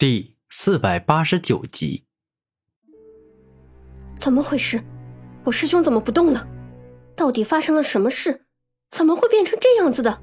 [0.00, 2.04] 第四百八十九集，
[4.18, 4.82] 怎么回事？
[5.44, 6.48] 我师兄怎么不动了？
[7.14, 8.46] 到底发生了什么事？
[8.90, 10.22] 怎么会变成这样子的？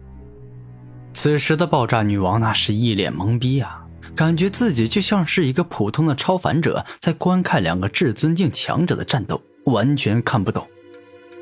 [1.13, 3.85] 此时的爆炸女王那是一脸懵逼啊，
[4.15, 10.67] 感觉自己就像是一个普通的超凡者，在观看两个至尊境强者的战斗，完全看不懂。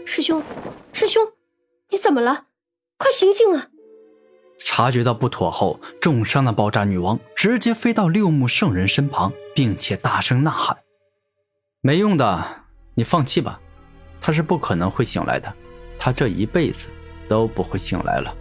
[0.05, 0.43] 师兄，
[0.91, 1.25] 师兄，
[1.89, 2.47] 你怎么了？
[2.97, 3.70] 快醒醒啊！
[4.59, 10.77] 察觉到不妥后，重伤的爆炸女王直接飞到六目圣人身旁，并且大声呐喊
[11.82, 12.63] ：“没用的，
[12.96, 13.60] 你放弃吧，
[14.19, 15.54] 他是不可能会醒来的，
[15.99, 16.89] 他这一辈子
[17.27, 18.36] 都不会醒来了。”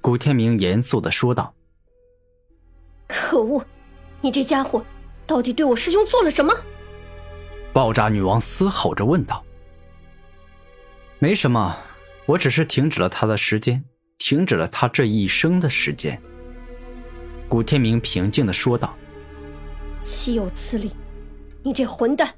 [0.00, 1.54] 古天明严肃的说道
[3.08, 3.64] ：“可恶，
[4.20, 4.84] 你这家伙
[5.26, 6.52] 到底对我师兄做了什么？”
[7.72, 9.44] 爆炸女王嘶吼着问道
[11.18, 11.76] ：“没什么，
[12.26, 13.84] 我只是停止了他的时间。”
[14.24, 16.16] 停止了他这一生的时间。
[17.48, 18.96] 古天明平静的说道
[20.00, 20.92] ：“岂有此理！
[21.64, 22.32] 你这混蛋，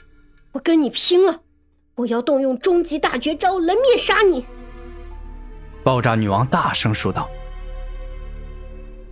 [0.53, 1.43] 我跟你拼了！
[1.97, 4.47] 我要动用终极大绝招来灭杀你！”
[5.85, 7.29] 爆炸女王大声说道：“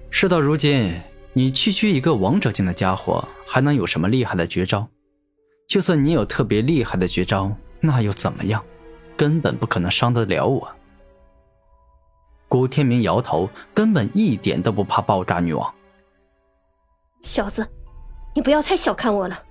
[0.09, 0.99] 事到如今，
[1.35, 4.89] 你区区一个王者境的家伙，还能有什么厉害的绝招？
[5.69, 8.65] 就算你有特别厉害的绝招，那又怎么样？
[9.15, 10.67] 根本不可能伤得了我。”
[12.53, 15.75] 古天明摇头，根本一点都不怕爆炸女王。
[17.23, 17.67] 小子，
[18.35, 19.43] 你不要太小看我了。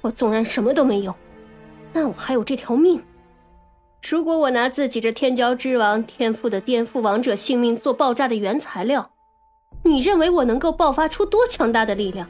[0.00, 1.14] 我纵然什么都没有，
[1.92, 3.00] 那我还有这条命。
[4.02, 9.08] 如果我拿自己这天骄之王天赋的颠覆王者性命做爆炸的原材料，
[9.84, 12.28] 你认为我能够爆发出多强大的力量？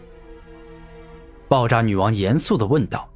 [1.49, 3.09] 爆炸女王严肃的问道。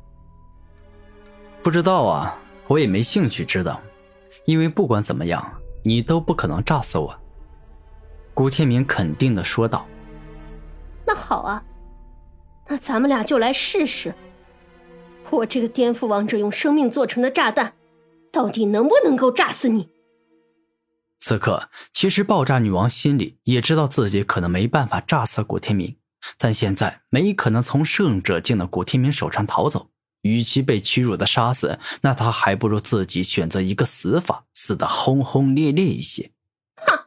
[1.62, 2.34] 不知道啊，
[2.66, 3.78] 我也没兴趣知道，
[4.46, 5.52] 因为不管怎么样。
[5.84, 7.14] 你都不可能炸死我，
[8.32, 9.86] 古天明肯定的说道。
[11.06, 11.62] 那好啊，
[12.66, 14.14] 那咱们俩就来试试，
[15.30, 17.74] 我这个颠覆王者用生命做成的炸弹，
[18.32, 19.90] 到底能不能够炸死你？
[21.20, 25.96] 此刻，其实爆炸女王心里也知道自己可能没办法炸死古天明，
[26.38, 29.90] 但现在没可能从圣者境的古天明手上逃走。
[30.24, 36.30] 与其被屈辱的杀死，那他还不如自己选择一个死法，死得轰轰烈烈一些。
[36.76, 36.98] 哼！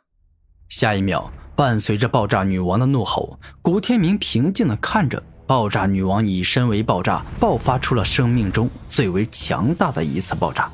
[0.69, 10.72] 下一秒，伴随着爆炸女王的怒吼，古天明平静地看着爆炸女王以身为爆炸，爆发出了生命中最为强大的一次爆炸。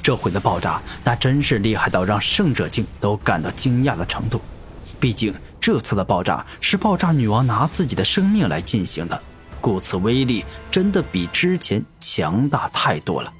[0.00, 4.40] 这回的爆炸，那真是厉害到让圣者境都感到惊讶的程度。
[5.00, 9.20] 毕竟这次的爆炸是爆炸女王拿自己的生命来进行的。
[9.68, 13.30] 故此威力真的比之前强大太多了。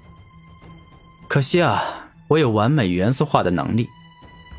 [1.26, 1.82] 可惜啊，
[2.28, 3.88] 我有完美元素化的能力，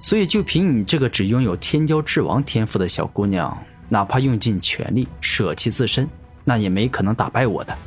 [0.02, 3.56] 所以就凭你这个只拥有天骄之王天赋的小姑娘，
[3.88, 6.10] 哪怕用尽全力舍弃自身，
[6.44, 7.78] 那也没可能打败我的。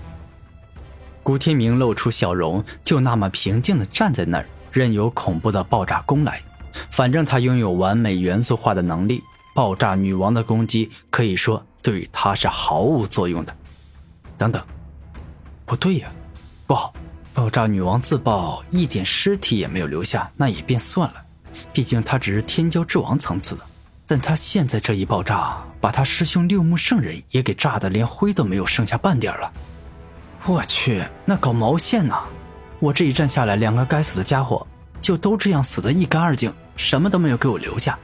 [1.24, 6.40] 古天明露出笑容，就那么平静地站在那儿，任由恐怖的爆炸攻来。
[6.92, 9.24] 反正他拥有完美元素化的能力，
[9.56, 13.56] 爆炸女王的攻击可以说对他是毫无作用的。
[14.42, 14.60] 等等，
[15.64, 16.10] 不对呀，
[16.66, 16.92] 不好！
[17.32, 21.24] 爆炸女王自爆，一点尸体也没有留下，那也便算了，
[21.72, 23.62] 毕竟她只是天骄之王层次的。
[24.04, 29.52] 但她现在这一爆炸，把她师兄六目圣人也给炸得连灰都没有剩下半点了。
[30.44, 32.18] 我去，那搞毛线呢？
[32.80, 34.66] 我这一战下来，两个该死的家伙
[35.00, 37.96] 就都这样死得一干二净，什么都没有给我留下。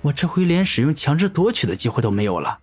[0.00, 2.60] 我这回连使用强制夺取的机会都没有了。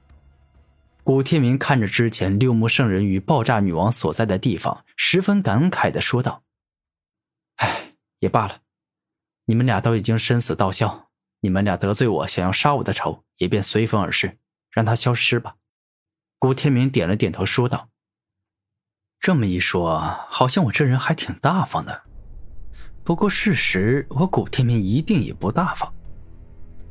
[1.03, 6.43] 古天明看着之前六目圣人与爆炸女王所在的地方，十分感慨的说道
[7.57, 8.59] ：“哎，也罢了，
[9.45, 14.37] 你们俩都已经生死道消，你们俩得罪我，想要杀我的仇也便随风而逝，
[14.69, 15.55] 让他消失吧。”
[16.37, 17.89] 古天明点了点头，说道
[19.19, 19.97] ：“这么一说，
[20.29, 22.03] 好像我这人还挺大方的。
[23.03, 25.91] 不过事实，我古天明一定也不大方。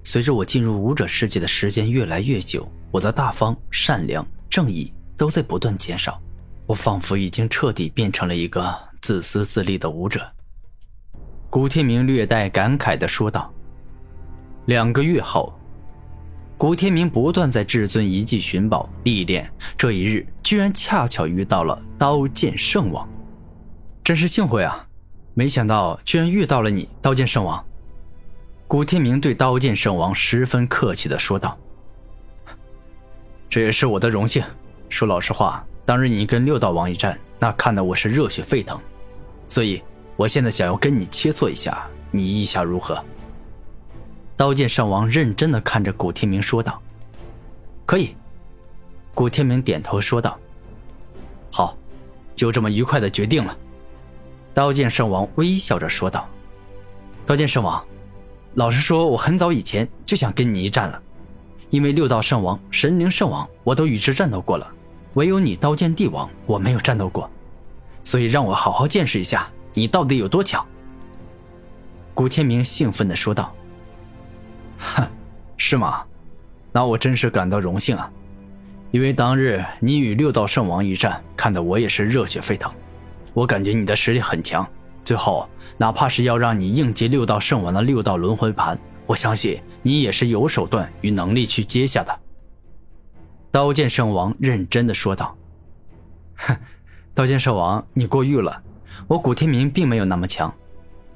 [0.02, 6.20] 随着我进入武者世界的时间越来越久。”我的大方、善良、正义都在不断减少，
[6.66, 10.20] 我仿佛已经彻底变成了一个自私自利的武者。
[11.48, 13.52] 古天明略带感慨地说道。
[14.66, 15.56] 两个月后，
[16.58, 23.08] 古天明不断在至尊遗迹寻宝历练，这一日居然恰巧遇到了刀剑圣王，
[24.02, 24.84] 真是幸会啊！
[25.34, 27.64] 没想到居然遇到了你，刀剑圣王。
[28.70, 31.58] 古天明对刀剑圣王十分客气地说道。
[33.48, 34.40] 这也是我的荣幸。
[34.88, 38.80] 说老实话，当日你跟六道王一战，那看得我是热血沸腾，
[39.48, 39.82] 所以
[40.14, 43.04] 我现在想要跟你切磋一下，你意下如何？
[44.36, 46.80] 刀剑圣王认真的看着古天明说道
[47.84, 48.14] ：“可以，
[49.14, 50.38] 古天明点头说道
[51.50, 51.76] ：“好，
[52.36, 53.58] 就这么愉快的决定了。”
[54.54, 56.28] 刀剑圣王微笑着说道
[57.26, 57.84] ：“刀剑圣王，
[58.54, 61.00] 老实说，我很早以前就想跟你一战了，
[61.70, 64.66] 因为六道圣王、神灵圣王我都与之战斗过了，
[65.14, 67.30] 唯有你刀剑帝王我没有战斗过，
[68.02, 70.66] 所以让我好好见识一下你到底有多强。”
[72.12, 73.54] 古天明兴奋地说道
[74.78, 75.08] ：“哼，
[75.56, 76.02] 是吗？
[76.72, 78.10] 那我真是感到荣幸啊，
[78.90, 82.70] 因为当日你与六道圣王一战，看得我也是热血沸腾。”
[83.32, 84.68] 我感觉你的实力很强，
[85.10, 92.16] 最后哪怕是要让你应接六道圣王的六道轮回盘，我相信你也是有手段与能力去接下的。
[93.50, 95.36] 刀剑圣王认真的说道
[96.46, 96.56] ：“哼，
[97.12, 98.62] 刀剑圣王，你过誉了，
[99.08, 100.54] 我古天明并没有那么强。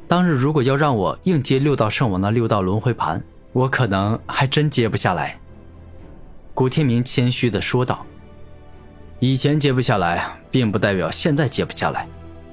[0.09, 5.39] 当日如果要让我应接六道圣王的六道轮回盘，我可能还真接不下来。”
[6.53, 8.05] 古天明谦虚的说道。
[9.21, 12.09] 以前接不下来，并不代表现在接不下来。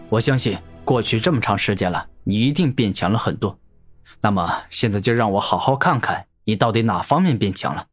[0.07, 3.59] 我相信过去这么长时间了，你一定变强了很多。
[4.21, 7.87] 那么现在就让我好好看看你到底哪方面变强了。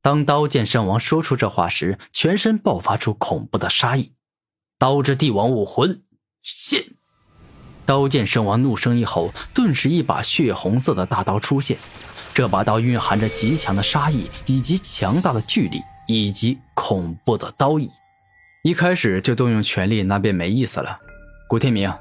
[0.00, 4.12] 当刀剑圣王说出这话时，全身爆发出恐怖的杀意。
[4.78, 6.02] 刀之帝王武魂
[6.42, 6.84] 现！
[7.86, 11.78] 刀剑圣王怒声一吼，顿时一把血红色的大刀出现。
[12.34, 15.80] 这把刀蕴含着极强的杀意以及强大的巨力。
[16.06, 17.90] 以及恐怖的刀意，
[18.62, 21.00] 一开始就动用全力，那便没意思了。
[21.46, 21.92] 古天明，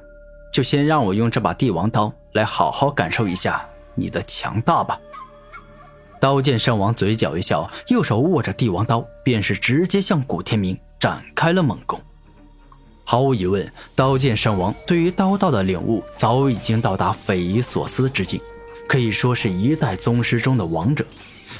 [0.51, 4.99] 就先让我用这把帝王刀来好好感受一下你的强大吧。
[6.19, 12.01] 刀剑圣王嘴角一笑，右手握着帝王刀，便是直接向古天明展开了猛攻。
[13.03, 18.39] 毫无疑问，刀剑圣王对于刀道的领悟早已经到达匪夷所思之境，
[18.87, 21.05] 可以说是一代宗师中的王者。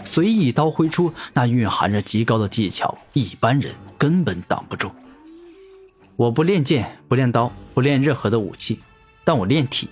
[0.05, 4.89] 随意刀挥出，那蕴含着极高的技巧，一般人根本挡不住。
[6.15, 8.79] 我不练剑，不练刀，不练任何的武器，
[9.23, 9.89] 但我练体。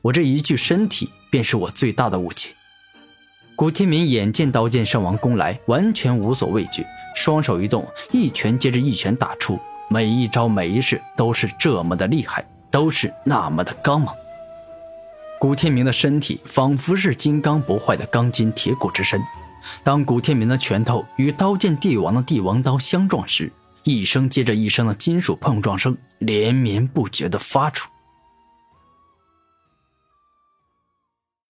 [0.00, 2.54] 我这一具身体便是我最大的武器。
[3.56, 9.58] 古天明眼见刀剑圣王攻来，完全无所畏惧，双手一动，一拳接着一拳打出，
[9.90, 14.14] 每一招每一式都是这么的厉害，都是那么的刚猛。
[15.40, 19.20] 古天明的身体仿佛是金刚不坏的钢筋铁骨之身。
[19.82, 23.52] 当古天明的拳头与刀剑帝王的帝王刀相撞时，
[23.88, 27.88] 一声接着一声的金属碰撞声连绵不绝地发出。